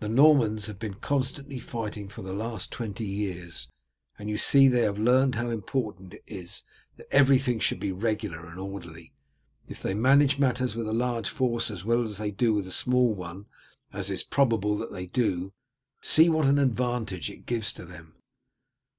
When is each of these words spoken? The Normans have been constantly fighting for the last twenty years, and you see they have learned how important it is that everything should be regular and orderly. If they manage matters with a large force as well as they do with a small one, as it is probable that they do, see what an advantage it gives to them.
The 0.00 0.08
Normans 0.10 0.66
have 0.66 0.78
been 0.78 0.92
constantly 0.92 1.58
fighting 1.58 2.06
for 2.10 2.20
the 2.20 2.34
last 2.34 2.70
twenty 2.70 3.06
years, 3.06 3.68
and 4.18 4.28
you 4.28 4.36
see 4.36 4.68
they 4.68 4.82
have 4.82 4.98
learned 4.98 5.36
how 5.36 5.48
important 5.48 6.12
it 6.12 6.22
is 6.26 6.64
that 6.98 7.06
everything 7.10 7.58
should 7.58 7.80
be 7.80 7.90
regular 7.90 8.44
and 8.44 8.60
orderly. 8.60 9.14
If 9.66 9.80
they 9.80 9.94
manage 9.94 10.38
matters 10.38 10.76
with 10.76 10.86
a 10.88 10.92
large 10.92 11.30
force 11.30 11.70
as 11.70 11.86
well 11.86 12.02
as 12.02 12.18
they 12.18 12.30
do 12.30 12.52
with 12.52 12.66
a 12.66 12.70
small 12.70 13.14
one, 13.14 13.46
as 13.94 14.10
it 14.10 14.14
is 14.14 14.22
probable 14.24 14.76
that 14.76 14.92
they 14.92 15.06
do, 15.06 15.54
see 16.02 16.28
what 16.28 16.44
an 16.44 16.58
advantage 16.58 17.30
it 17.30 17.46
gives 17.46 17.72
to 17.72 17.86
them. 17.86 18.16